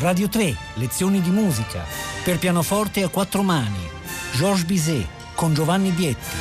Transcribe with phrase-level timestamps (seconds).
[0.00, 1.84] Radio 3, lezioni di musica,
[2.24, 3.86] per pianoforte a quattro mani,
[4.32, 6.36] Georges Bizet, con Giovanni Bietti.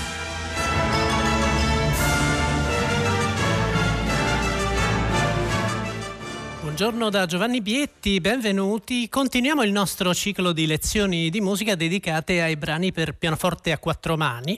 [6.61, 9.09] Buongiorno da Giovanni Bietti, benvenuti.
[9.09, 14.15] Continuiamo il nostro ciclo di lezioni di musica dedicate ai brani per pianoforte a quattro
[14.15, 14.57] mani.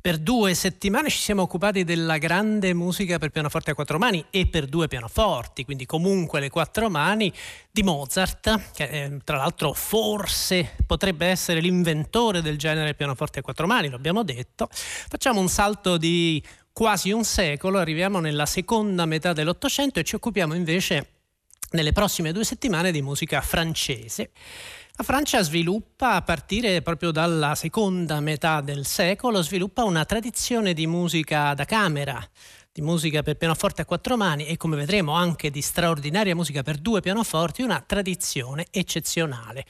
[0.00, 4.46] Per due settimane ci siamo occupati della grande musica per pianoforte a quattro mani e
[4.46, 7.32] per due pianoforti, quindi comunque le quattro mani
[7.70, 13.66] di Mozart, che eh, tra l'altro forse potrebbe essere l'inventore del genere pianoforte a quattro
[13.66, 14.68] mani, lo abbiamo detto.
[14.70, 20.54] Facciamo un salto di quasi un secolo, arriviamo nella seconda metà dell'Ottocento e ci occupiamo
[20.54, 21.06] invece
[21.72, 24.30] nelle prossime due settimane di musica francese.
[25.00, 30.88] La Francia sviluppa, a partire proprio dalla seconda metà del secolo, sviluppa una tradizione di
[30.88, 32.20] musica da camera,
[32.72, 36.78] di musica per pianoforte a quattro mani e come vedremo anche di straordinaria musica per
[36.78, 39.66] due pianoforti, una tradizione eccezionale.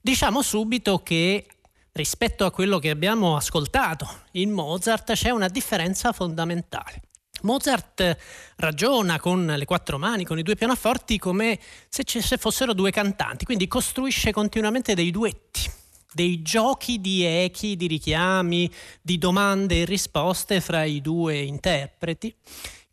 [0.00, 1.46] Diciamo subito che
[1.92, 7.02] rispetto a quello che abbiamo ascoltato in Mozart c'è una differenza fondamentale.
[7.42, 8.16] Mozart
[8.56, 12.90] ragiona con le quattro mani, con i due pianoforti, come se, ci, se fossero due
[12.90, 15.70] cantanti, quindi costruisce continuamente dei duetti,
[16.12, 18.70] dei giochi di echi, di richiami,
[19.00, 22.34] di domande e risposte fra i due interpreti.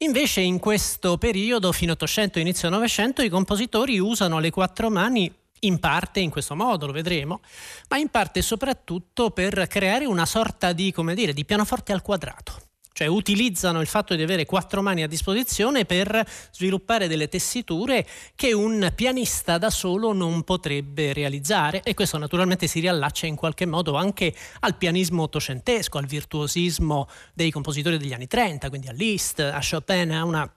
[0.01, 5.79] Invece in questo periodo, fino 800 inizio 900, i compositori usano le quattro mani in
[5.79, 7.41] parte in questo modo, lo vedremo,
[7.89, 12.68] ma in parte soprattutto per creare una sorta di, come dire, di pianoforte al quadrato
[12.99, 18.05] cioè utilizzano il fatto di avere quattro mani a disposizione per sviluppare delle tessiture
[18.35, 21.81] che un pianista da solo non potrebbe realizzare.
[21.83, 27.51] E questo naturalmente si riallaccia in qualche modo anche al pianismo ottocentesco, al virtuosismo dei
[27.51, 30.53] compositori degli anni 30, quindi a Liszt, a Chopin, a una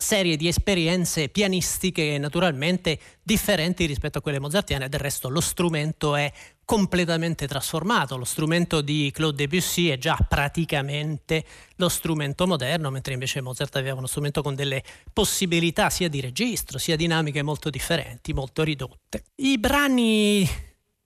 [0.00, 6.32] serie di esperienze pianistiche naturalmente differenti rispetto a quelle mozartiane, del resto lo strumento è
[6.68, 11.42] completamente trasformato, lo strumento di Claude Debussy è già praticamente
[11.76, 16.76] lo strumento moderno, mentre invece Mozart aveva uno strumento con delle possibilità sia di registro,
[16.76, 19.22] sia dinamiche molto differenti, molto ridotte.
[19.36, 20.46] I brani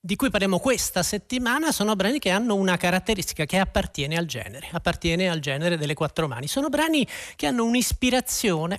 [0.01, 4.69] di cui parliamo questa settimana sono brani che hanno una caratteristica che appartiene al genere,
[4.73, 6.49] appartiene al genere delle quattro mani.
[6.49, 7.07] Sono brani
[7.37, 8.79] che hanno un'ispirazione,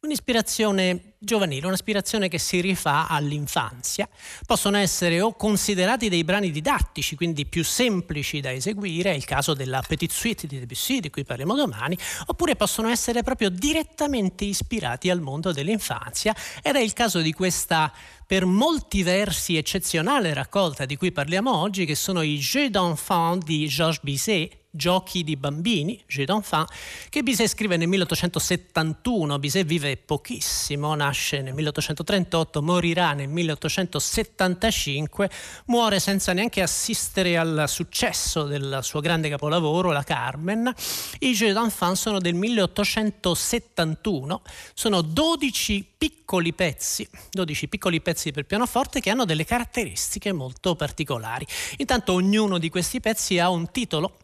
[0.00, 4.08] un'ispirazione giovanile, un'aspirazione che si rifà all'infanzia.
[4.46, 9.52] Possono essere o considerati dei brani didattici, quindi più semplici da eseguire, è il caso
[9.52, 15.10] della Petite Suite di Debussy, di cui parliamo domani, oppure possono essere proprio direttamente ispirati
[15.10, 17.92] al mondo dell'infanzia ed è il caso di questa
[18.26, 23.66] per molti versi eccezionale raccolta di cui parliamo oggi, che sono i Jeux d'enfant di
[23.66, 26.64] Georges Bizet, Giochi di bambini, Jeux d'enfant,
[27.08, 29.40] che Bizet scrive nel 1871.
[29.40, 35.28] Bizet vive pochissimo, nasce nel 1838, morirà nel 1875,
[35.66, 40.72] muore senza neanche assistere al successo del suo grande capolavoro, la Carmen.
[41.18, 44.42] I Jeux d'enfant sono del 1871,
[44.72, 51.44] sono 12 piccoli pezzi, 12 piccoli pezzi per pianoforte che hanno delle caratteristiche molto particolari.
[51.78, 54.18] Intanto ognuno di questi pezzi ha un titolo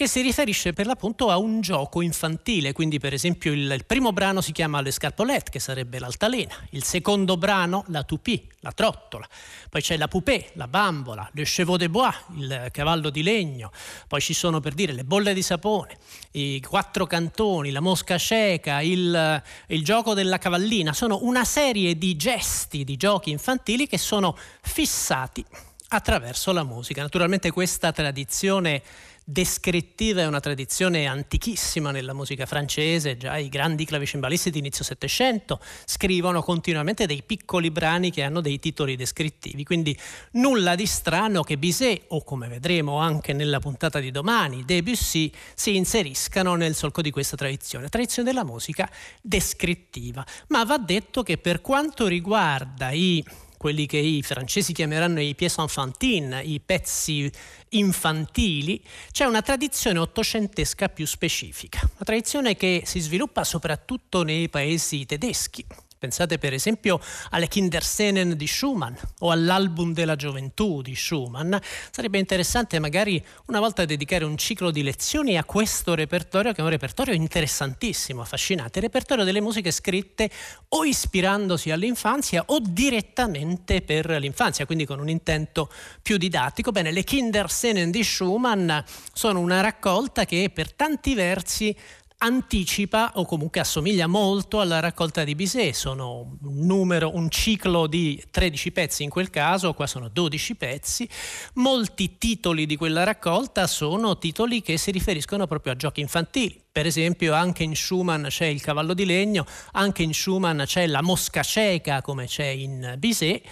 [0.00, 4.14] che si riferisce per l'appunto a un gioco infantile, quindi per esempio il, il primo
[4.14, 9.28] brano si chiama Le Scarpolette, che sarebbe l'altalena, il secondo brano la Toupie, la trottola,
[9.68, 13.72] poi c'è la poupée, la bambola, le chevaux de bois, il cavallo di legno,
[14.08, 15.98] poi ci sono per dire le bolle di sapone,
[16.30, 22.16] i quattro cantoni, la mosca cieca, il, il gioco della cavallina, sono una serie di
[22.16, 25.44] gesti, di giochi infantili che sono fissati
[25.92, 27.02] attraverso la musica.
[27.02, 28.82] Naturalmente questa tradizione
[29.30, 35.60] descrittiva è una tradizione antichissima nella musica francese, già i grandi clavicembalisti di inizio Settecento
[35.84, 39.96] scrivono continuamente dei piccoli brani che hanno dei titoli descrittivi, quindi
[40.32, 45.76] nulla di strano che Bizet, o come vedremo anche nella puntata di domani, Debussy, si
[45.76, 48.90] inseriscano nel solco di questa tradizione, tradizione della musica
[49.22, 50.26] descrittiva.
[50.48, 53.24] Ma va detto che per quanto riguarda i
[53.60, 57.30] quelli che i francesi chiameranno i pièces enfantines, i pezzi
[57.68, 65.04] infantili, c'è una tradizione ottocentesca più specifica, una tradizione che si sviluppa soprattutto nei paesi
[65.04, 65.62] tedeschi,
[66.00, 66.98] Pensate per esempio
[67.28, 71.54] alle Kinderscenen di Schumann o all'album della gioventù di Schumann.
[71.90, 76.64] Sarebbe interessante magari una volta dedicare un ciclo di lezioni a questo repertorio che è
[76.64, 80.30] un repertorio interessantissimo, affascinante, il repertorio delle musiche scritte
[80.68, 85.70] o ispirandosi all'infanzia o direttamente per l'infanzia, quindi con un intento
[86.00, 86.72] più didattico.
[86.72, 88.72] Bene, le Kinderscenen di Schumann
[89.12, 91.76] sono una raccolta che per tanti versi
[92.22, 98.22] anticipa o comunque assomiglia molto alla raccolta di Bizet, sono un numero, un ciclo di
[98.30, 101.08] 13 pezzi in quel caso, qua sono 12 pezzi.
[101.54, 106.60] Molti titoli di quella raccolta sono titoli che si riferiscono proprio a giochi infantili.
[106.70, 111.02] Per esempio anche in Schumann c'è il cavallo di legno, anche in Schumann c'è la
[111.02, 113.42] mosca cieca come c'è in Bizet.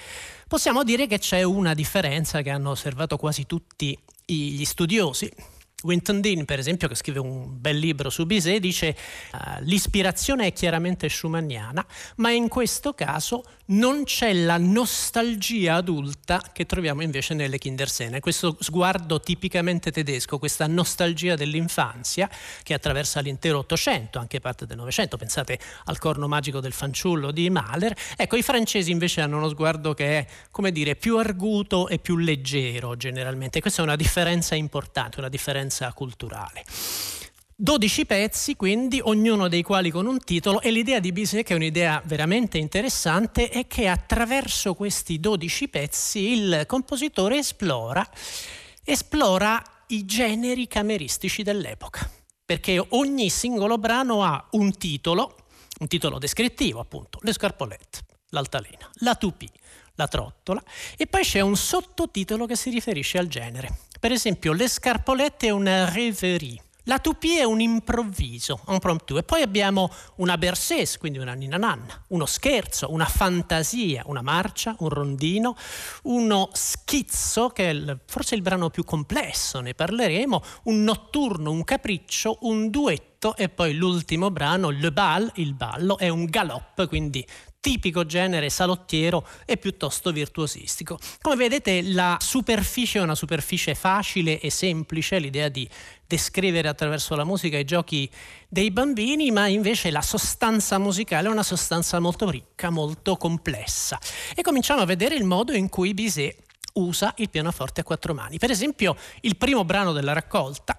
[0.47, 6.45] Possiamo dire che c'è una differenza che hanno osservato quasi tutti gli studiosi Winton Dean,
[6.45, 8.97] per esempio, che scrive un bel libro su Bizet, dice
[9.33, 11.87] uh, l'ispirazione è chiaramente schumanniana,
[12.17, 18.19] ma in questo caso non c'è la nostalgia adulta che troviamo invece nelle Kinderscene.
[18.19, 22.29] Questo sguardo tipicamente tedesco, questa nostalgia dell'infanzia
[22.65, 25.17] che attraversa l'intero Ottocento, anche parte del Novecento.
[25.17, 27.95] Pensate al corno magico del fanciullo di Mahler.
[28.17, 32.17] Ecco, i francesi invece hanno uno sguardo che è, come dire, più arguto e più
[32.17, 33.61] leggero generalmente.
[33.61, 36.65] Questa è una differenza importante, una differenza differenza culturale.
[37.61, 41.57] 12 pezzi, quindi, ognuno dei quali con un titolo, e l'idea di Bizet, che è
[41.57, 48.09] un'idea veramente interessante, è che attraverso questi 12 pezzi il compositore esplora,
[48.85, 52.09] esplora i generi cameristici dell'epoca,
[52.45, 55.37] perché ogni singolo brano ha un titolo,
[55.81, 57.99] un titolo descrittivo appunto, le scarpolette,
[58.31, 59.51] l'altalena, la tupì,
[59.97, 60.63] la trottola,
[60.97, 63.88] e poi c'è un sottotitolo che si riferisce al genere.
[64.01, 66.63] Per esempio, le scarpolette è una rêverie.
[66.85, 69.19] La toupie è un improvviso, un promptu.
[69.19, 74.75] E poi abbiamo una berceuse, quindi una nina nanna, uno scherzo, una fantasia, una marcia,
[74.79, 75.55] un rondino,
[76.05, 81.63] uno schizzo, che è il, forse il brano più complesso, ne parleremo, un notturno, un
[81.63, 87.27] capriccio, un duetto e poi l'ultimo brano, Le Bal, il ballo, è un galop, quindi
[87.61, 90.99] tipico genere salottiero e piuttosto virtuosistico.
[91.21, 95.69] Come vedete la superficie è una superficie facile e semplice, l'idea di
[96.07, 98.11] descrivere attraverso la musica i giochi
[98.49, 103.99] dei bambini, ma invece la sostanza musicale è una sostanza molto ricca, molto complessa.
[104.35, 108.39] E cominciamo a vedere il modo in cui Bizet usa il pianoforte a quattro mani.
[108.39, 110.77] Per esempio, il primo brano della raccolta,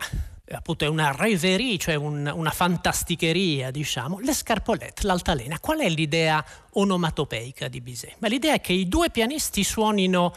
[0.52, 5.60] appunto è una rêverie, cioè un, una fantasticheria, diciamo, le scarpolette, l'altalena.
[5.60, 8.16] Qual è l'idea onomatopeica di Bizet?
[8.20, 10.34] Ma l'idea è che i due pianisti suonino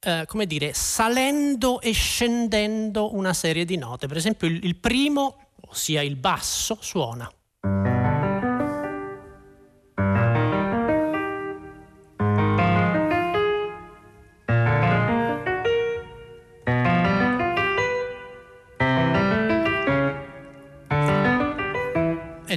[0.00, 4.06] eh, come dire, salendo e scendendo una serie di note.
[4.06, 7.30] Per esempio il, il primo, ossia il basso, suona.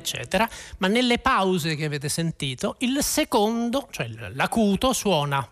[0.07, 5.45] Eccetera, ma nelle pause che avete sentito il secondo, cioè l'acuto, suona.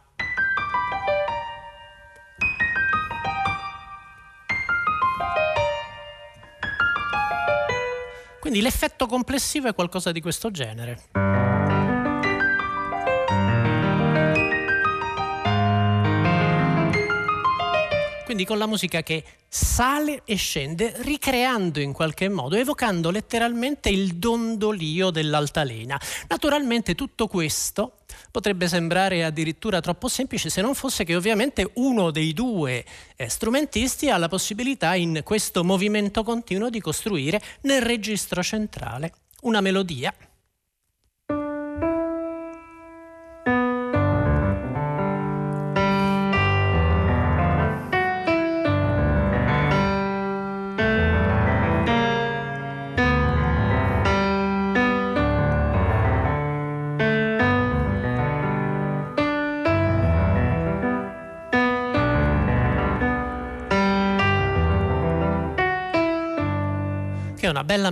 [8.39, 11.43] Quindi l'effetto complessivo è qualcosa di questo genere.
[18.35, 19.23] quindi con la musica che
[19.55, 25.97] sale e scende, ricreando in qualche modo, evocando letteralmente il dondolio dell'altalena.
[26.27, 27.99] Naturalmente tutto questo
[28.31, 32.83] potrebbe sembrare addirittura troppo semplice se non fosse che ovviamente uno dei due
[33.15, 39.13] eh, strumentisti ha la possibilità in questo movimento continuo di costruire nel registro centrale
[39.43, 40.13] una melodia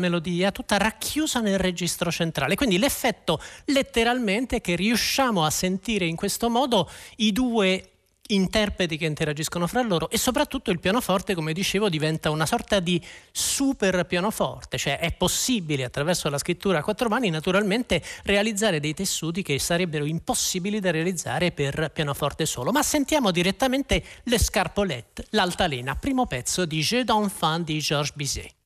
[0.04, 2.56] melodia tutta racchiusa nel registro centrale.
[2.56, 7.94] Quindi l'effetto letteralmente è che riusciamo a sentire in questo modo i due
[8.28, 13.02] interpreti che interagiscono fra loro e soprattutto il pianoforte, come dicevo, diventa una sorta di
[13.32, 19.42] super pianoforte, cioè è possibile attraverso la scrittura a quattro mani naturalmente realizzare dei tessuti
[19.42, 22.72] che sarebbero impossibili da realizzare per pianoforte solo.
[22.72, 28.63] Ma sentiamo direttamente le scarpolette, l'altalena, primo pezzo di Jeux d'enfant di Georges Bizet.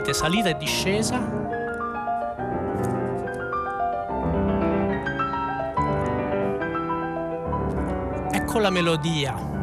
[0.00, 1.20] Sentite salita e discesa.
[8.32, 9.59] Ecco la melodia.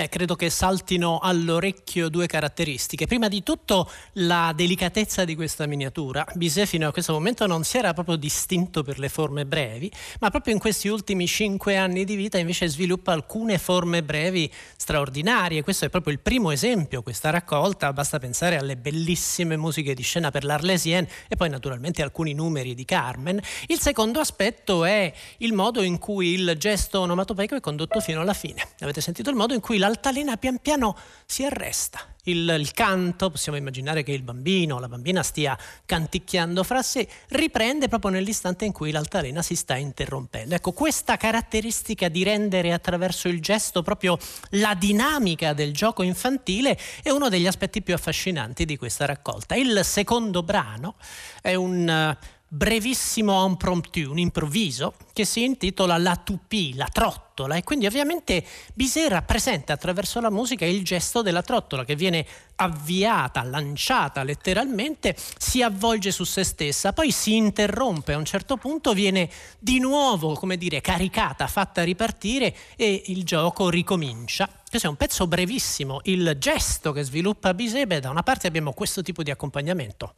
[0.00, 3.06] Beh, credo che saltino all'orecchio due caratteristiche.
[3.06, 6.24] Prima di tutto la delicatezza di questa miniatura.
[6.36, 10.30] Bizet fino a questo momento non si era proprio distinto per le forme brevi, ma
[10.30, 15.62] proprio in questi ultimi cinque anni di vita invece sviluppa alcune forme brevi straordinarie.
[15.62, 17.92] Questo è proprio il primo esempio, questa raccolta.
[17.92, 22.86] Basta pensare alle bellissime musiche di scena per l'Arlesienne e poi naturalmente alcuni numeri di
[22.86, 23.38] Carmen.
[23.66, 28.32] Il secondo aspetto è il modo in cui il gesto onomatopeico è condotto fino alla
[28.32, 28.66] fine.
[28.78, 32.06] Avete sentito il modo in cui l'altalena pian piano si arresta.
[32.24, 37.08] Il, il, canto, possiamo immaginare che il bambino o la bambina stia canticchiando fra sé,
[37.28, 40.54] riprende proprio nell'istante in cui l'altalena si sta interrompendo.
[40.54, 44.18] Ecco, questa caratteristica di rendere attraverso il gesto proprio
[44.50, 49.54] la dinamica del gioco infantile è uno degli aspetti più affascinanti di questa raccolta.
[49.54, 50.96] Il secondo brano
[51.40, 52.16] è un
[52.52, 59.08] brevissimo impromptu, un improvviso, che si intitola La toupie, la trottola, e quindi ovviamente Bizet
[59.08, 62.26] rappresenta attraverso la musica il gesto della trottola che viene
[62.56, 68.94] avviata, lanciata letteralmente, si avvolge su se stessa, poi si interrompe a un certo punto,
[68.94, 69.30] viene
[69.60, 74.48] di nuovo, come dire, caricata, fatta ripartire e il gioco ricomincia.
[74.68, 78.72] Questo è un pezzo brevissimo, il gesto che sviluppa Bizet, beh, da una parte abbiamo
[78.72, 80.14] questo tipo di accompagnamento.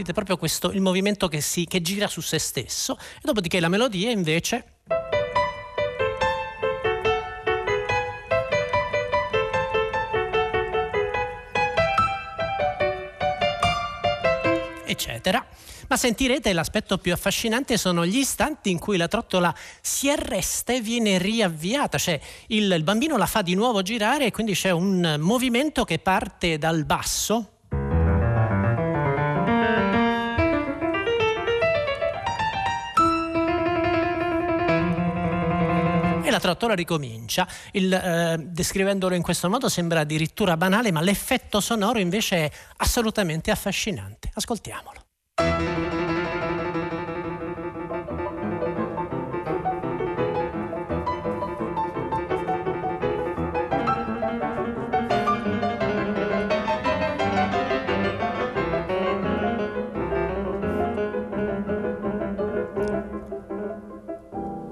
[0.00, 3.68] Sentite proprio questo, il movimento che, si, che gira su se stesso, e dopodiché la
[3.68, 4.64] melodia invece...
[14.86, 15.46] eccetera.
[15.88, 20.80] Ma sentirete l'aspetto più affascinante sono gli istanti in cui la trottola si arresta e
[20.80, 25.16] viene riavviata, cioè il, il bambino la fa di nuovo girare e quindi c'è un
[25.18, 27.59] movimento che parte dal basso,
[36.30, 37.46] la trottola ricomincia.
[37.72, 43.50] Il, eh, descrivendolo in questo modo sembra addirittura banale, ma l'effetto sonoro invece è assolutamente
[43.50, 44.30] affascinante.
[44.34, 44.98] Ascoltiamolo.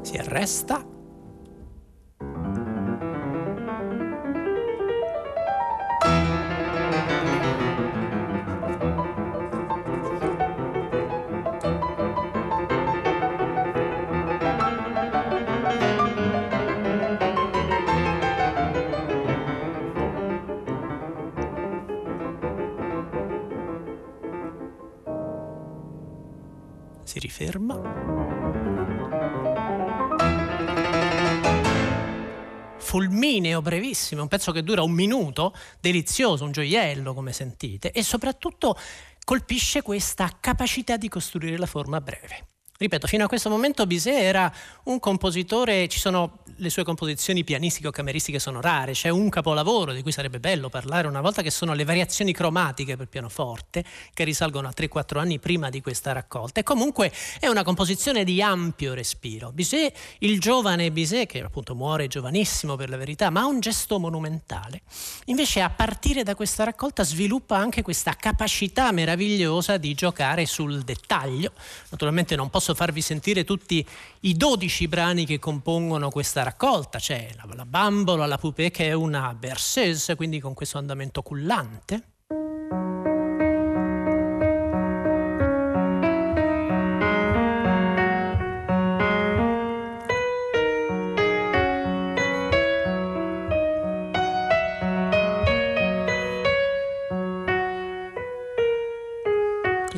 [0.02, 0.87] Si arresta
[33.58, 38.76] fulmineo, brevissimo, un pezzo che dura un minuto, delizioso, un gioiello come sentite, e soprattutto
[39.24, 42.57] colpisce questa capacità di costruire la forma breve.
[42.80, 44.52] Ripeto, fino a questo momento Bizet era
[44.84, 49.92] un compositore, ci sono le sue composizioni pianistiche o cameristiche sono rare, c'è un capolavoro
[49.92, 54.22] di cui sarebbe bello parlare una volta che sono le variazioni cromatiche per pianoforte che
[54.22, 58.94] risalgono a 3-4 anni prima di questa raccolta e comunque è una composizione di ampio
[58.94, 59.50] respiro.
[59.50, 63.98] Bizet, il giovane Bizet, che appunto muore giovanissimo per la verità, ma ha un gesto
[63.98, 64.82] monumentale.
[65.24, 71.50] Invece a partire da questa raccolta sviluppa anche questa capacità meravigliosa di giocare sul dettaglio.
[71.90, 73.86] Naturalmente non posso posso farvi sentire tutti
[74.20, 76.98] i 12 brani che compongono questa raccolta.
[76.98, 82.02] C'è la, la bambola, la poupée che è una berceuse, quindi con questo andamento cullante.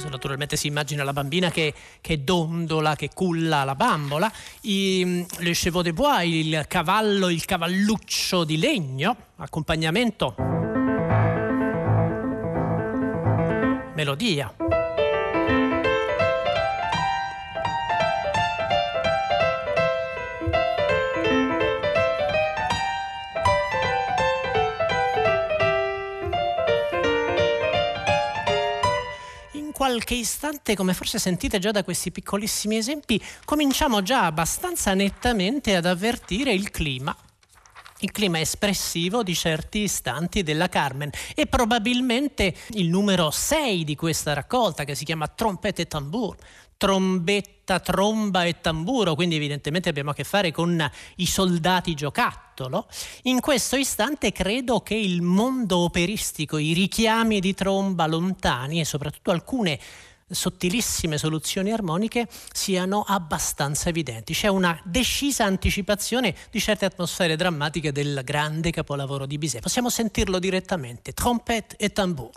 [0.08, 5.82] Naturalmente si immagina la bambina che, che dondola, che culla la bambola, I, le chevaux
[5.82, 10.34] de bois, il cavallo, il cavalluccio di legno, accompagnamento,
[13.94, 14.79] melodia.
[29.80, 35.86] Qualche istante, come forse sentite già da questi piccolissimi esempi, cominciamo già abbastanza nettamente ad
[35.86, 37.16] avvertire il clima.
[38.00, 44.34] Il clima espressivo di certi istanti della Carmen e probabilmente il numero 6 di questa
[44.34, 46.36] raccolta che si chiama Trompette e Tambour
[46.80, 52.86] trombetta, tromba e tamburo, quindi evidentemente abbiamo a che fare con i soldati giocattolo.
[53.24, 59.30] In questo istante credo che il mondo operistico, i richiami di tromba lontani e soprattutto
[59.30, 59.78] alcune
[60.26, 64.32] sottilissime soluzioni armoniche siano abbastanza evidenti.
[64.32, 69.60] C'è una decisa anticipazione di certe atmosfere drammatiche del grande capolavoro di Bizet.
[69.60, 72.30] Possiamo sentirlo direttamente, trompette e tambour.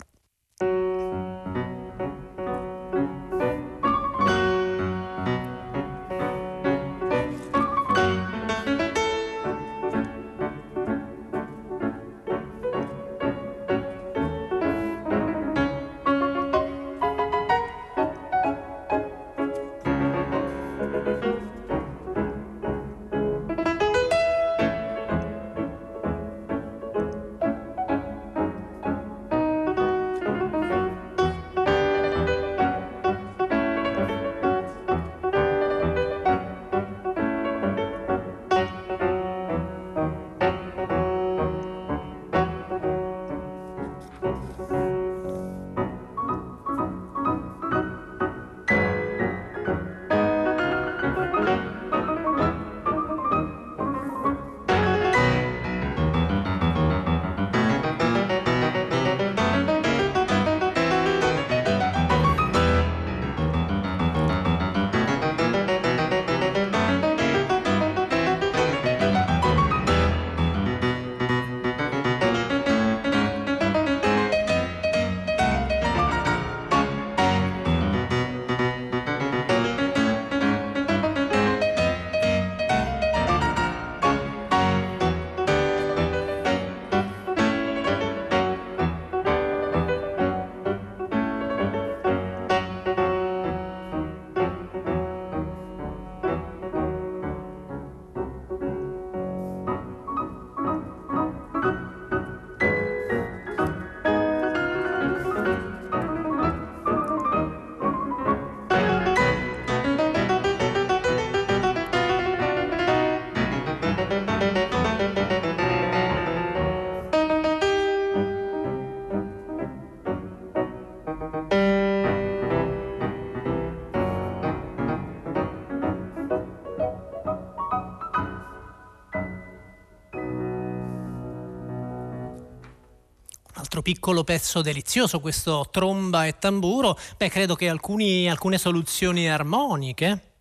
[133.84, 140.33] Piccolo pezzo delizioso, questo tromba e tamburo, beh, credo che alcuni, alcune soluzioni armoniche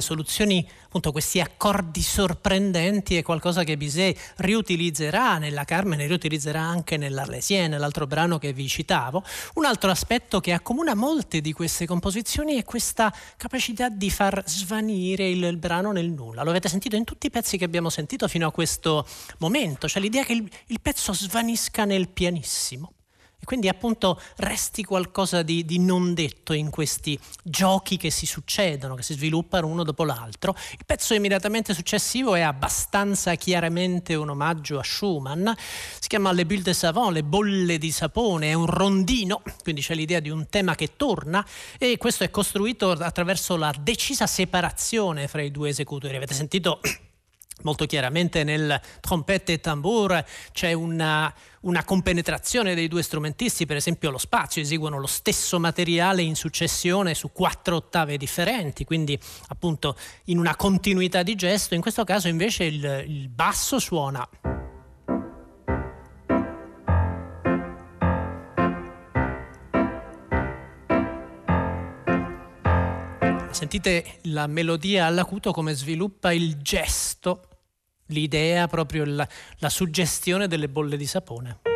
[0.00, 6.96] soluzioni, appunto questi accordi sorprendenti è qualcosa che Bizet riutilizzerà nella Carmen e riutilizzerà anche
[6.96, 9.22] nell'Arlesienne, l'altro brano che vi citavo.
[9.54, 15.28] Un altro aspetto che accomuna molte di queste composizioni è questa capacità di far svanire
[15.28, 16.42] il, il brano nel nulla.
[16.42, 19.06] Lo avete sentito in tutti i pezzi che abbiamo sentito fino a questo
[19.38, 22.92] momento, cioè l'idea che il, il pezzo svanisca nel pianissimo.
[23.42, 28.94] E quindi appunto resti qualcosa di, di, non detto in questi giochi che si succedono,
[28.94, 30.54] che si sviluppano uno dopo l'altro.
[30.70, 35.48] Il pezzo immediatamente successivo è abbastanza chiaramente un omaggio a Schumann,
[35.98, 39.96] si chiama Le Bulles de Savant, le bolle di sapone, è un rondino, quindi c'è
[39.96, 41.44] l'idea di un tema che torna
[41.78, 46.14] e questo è costruito attraverso la decisa separazione fra i due esecutori.
[46.14, 46.78] Avete sentito
[47.62, 54.10] molto chiaramente nel trompette e tambour c'è una, una, compenetrazione dei due strumentisti, per esempio
[54.10, 60.38] lo spazio, eseguono lo stesso materiale in successione su quattro ottave differenti, quindi appunto in
[60.38, 64.28] una continuità di gesto, in questo caso invece il, il basso suona.
[73.52, 77.51] Sentite la melodia all'acuto come sviluppa il gesto
[78.06, 79.26] l'idea, proprio la,
[79.58, 81.71] la suggestione delle bolle di sapone.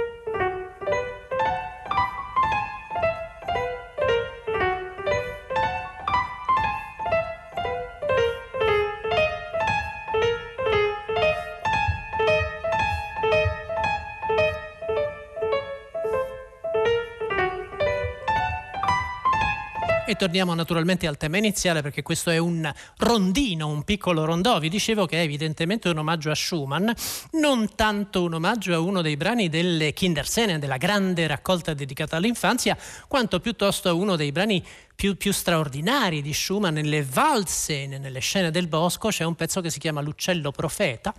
[20.16, 24.58] Torniamo naturalmente al tema iniziale perché questo è un rondino, un piccolo rondò.
[24.58, 26.88] Vi dicevo che è evidentemente un omaggio a Schumann,
[27.32, 32.76] non tanto un omaggio a uno dei brani delle Kinderscene, della grande raccolta dedicata all'infanzia,
[33.08, 38.50] quanto piuttosto a uno dei brani più, più, straordinari di Schumann nelle valse, nelle scene
[38.50, 39.08] del bosco.
[39.08, 41.12] C'è un pezzo che si chiama L'uccello profeta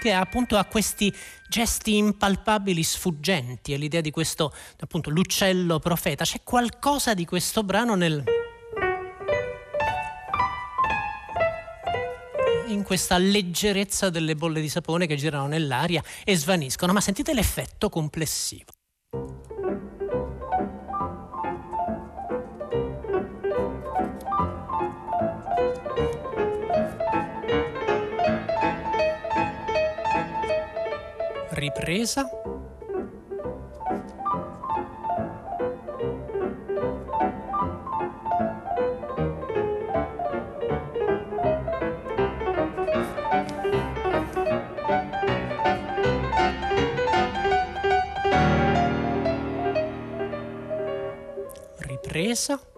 [0.00, 1.14] che appunto ha questi
[1.46, 6.24] gesti impalpabili sfuggenti, è l'idea di questo appunto l'uccello profeta.
[6.24, 8.24] C'è qualcosa di questo brano nel
[12.68, 17.88] in questa leggerezza delle bolle di sapone che girano nell'aria e svaniscono, ma sentite l'effetto
[17.88, 18.72] complessivo.
[31.70, 32.28] Ripresa.
[51.78, 52.69] Ripresa.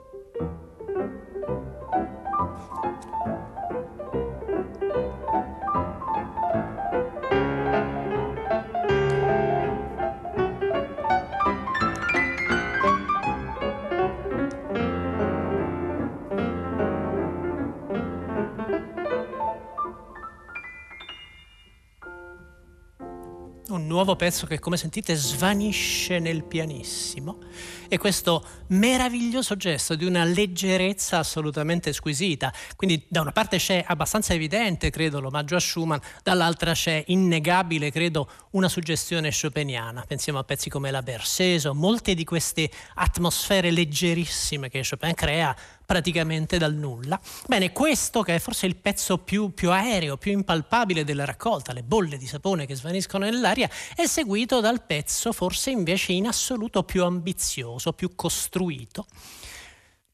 [24.03, 27.38] Nuovo pezzo che come sentite svanisce nel pianissimo
[27.87, 32.53] e questo meraviglioso gesto di una leggerezza assolutamente squisita.
[32.75, 38.29] Quindi da una parte c'è abbastanza evidente, credo, l'omaggio a Schumann, dall'altra c'è innegabile, credo,
[38.53, 40.05] una suggestione chopiniana.
[40.05, 46.59] Pensiamo a pezzi come la Berceso, molte di queste atmosfere leggerissime che Chopin crea praticamente
[46.59, 47.21] dal nulla.
[47.47, 51.83] Bene, questo che è forse il pezzo più, più, aereo, più impalpabile della raccolta, le
[51.83, 57.05] bolle di sapone che svaniscono nell'aria, è seguito dal pezzo forse invece in assoluto più
[57.05, 59.07] ambizioso, più costruito.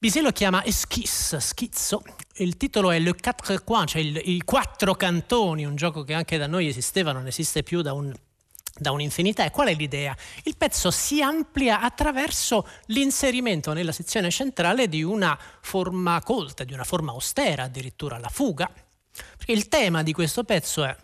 [0.01, 2.03] Bizet lo chiama esquisse, schizzo.
[2.37, 6.47] Il titolo è Le Quatre Coins, cioè i quattro cantoni, un gioco che anche da
[6.47, 8.15] noi esisteva, non esiste più da un
[8.79, 9.45] da un'infinità.
[9.45, 10.17] E qual è l'idea?
[10.45, 16.85] Il pezzo si amplia attraverso l'inserimento nella sezione centrale di una forma colta, di una
[16.85, 18.71] forma austera, addirittura la fuga.
[19.37, 20.97] Perché il tema di questo pezzo è...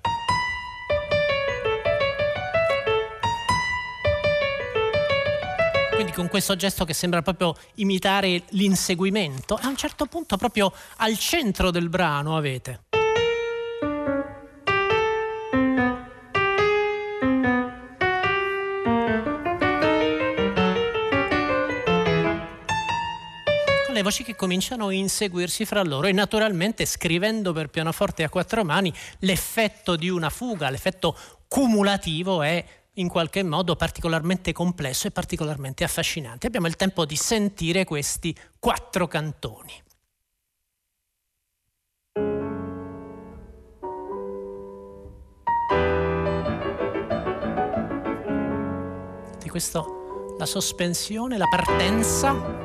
[5.94, 11.16] Quindi con questo gesto che sembra proprio imitare l'inseguimento, a un certo punto proprio al
[11.16, 12.80] centro del brano avete
[23.94, 28.64] le voci che cominciano a inseguirsi fra loro e naturalmente scrivendo per pianoforte a quattro
[28.64, 31.16] mani l'effetto di una fuga, l'effetto
[31.48, 32.62] cumulativo è
[32.94, 36.46] in qualche modo particolarmente complesso e particolarmente affascinante.
[36.48, 39.82] Abbiamo il tempo di sentire questi quattro cantoni.
[49.54, 52.63] Questo la sospensione, la partenza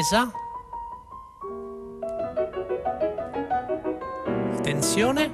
[0.00, 0.32] ripresa.
[4.62, 5.30] Tensione.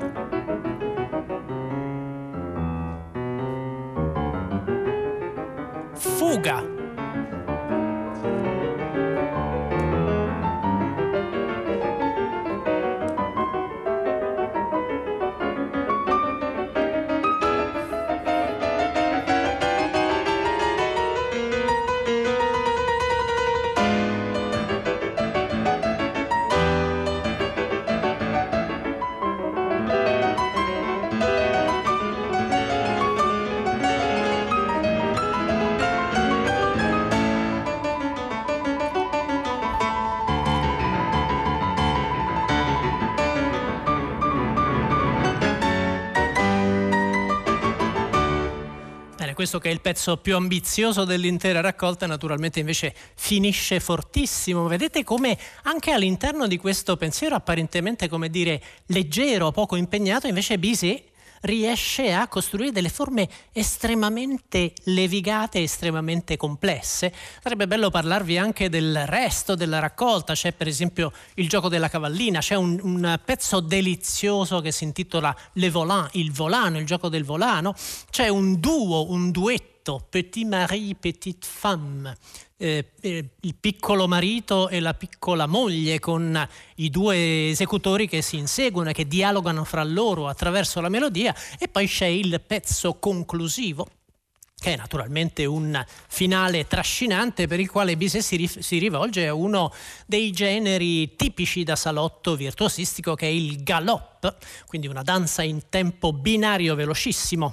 [5.95, 6.76] Fuga.
[49.47, 54.67] Questo che è il pezzo più ambizioso dell'intera raccolta, naturalmente invece finisce fortissimo.
[54.67, 61.15] Vedete come anche all'interno di questo pensiero apparentemente, come dire, leggero, poco impegnato, invece Bizet
[61.43, 67.13] riesce a costruire delle forme estremamente levigate, estremamente complesse.
[67.43, 72.41] Sarebbe bello parlarvi anche del resto della raccolta, c'è per esempio il gioco della cavallina,
[72.41, 77.25] c'è un, un pezzo delizioso che si intitola Le Volant, il volano, il gioco del
[77.25, 77.75] volano,
[78.11, 82.17] c'è un duo, un duetto, Petit Marie, Petite Femme,
[82.57, 88.37] eh, eh, il piccolo marito e la piccola moglie con i due esecutori che si
[88.37, 93.87] inseguono e che dialogano fra loro attraverso la melodia e poi c'è il pezzo conclusivo
[94.59, 99.35] che è naturalmente un finale trascinante per il quale Bizet si, rif- si, rivolge a
[99.35, 99.73] uno
[100.07, 104.35] dei generi tipici da salotto virtuosistico che è il galop,
[104.67, 107.51] quindi una danza in tempo binario velocissimo.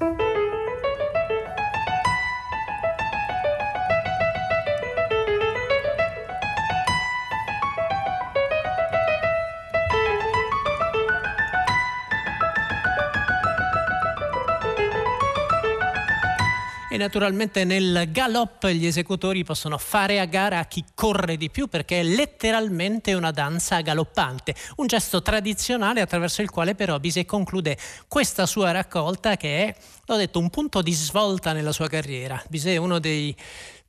[16.94, 21.66] E naturalmente nel galop gli esecutori possono fare a gara a chi corre di più
[21.66, 27.80] perché è letteralmente una danza galoppante, un gesto tradizionale attraverso il quale però Bizet conclude
[28.08, 29.76] questa sua raccolta che è,
[30.06, 32.40] l'ho detto, un punto di svolta nella sua carriera.
[32.48, 33.36] Bizet è uno dei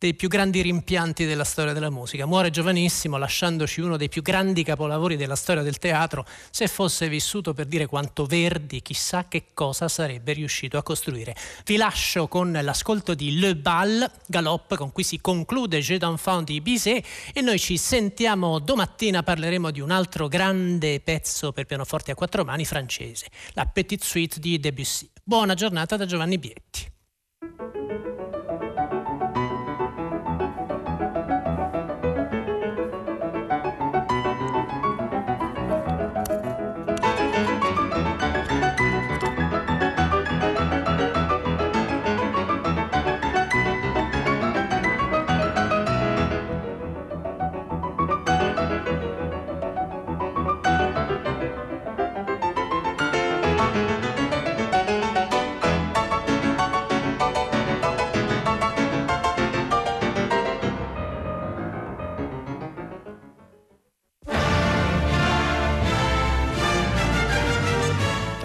[0.04, 2.26] dei più grandi rimpianti della storia della musica.
[2.26, 6.26] Muore giovanissimo lasciandoci uno dei più grandi capolavori della storia del teatro.
[6.50, 11.34] Se fosse vissuto per dire quanto Verdi, chissà che cosa sarebbe riuscito a costruire.
[11.64, 16.60] Vi lascio con l'ascolto di Le Bal, Galop, con cui si conclude Jeux d'enfant di
[16.60, 22.14] Bizet e noi ci sentiamo domattina, parleremo di un altro grande pezzo per pianoforte a
[22.14, 25.08] quattro mani francese, la Petite Suite di Debussy.
[25.22, 26.92] Buona giornata da Giovanni Bietti.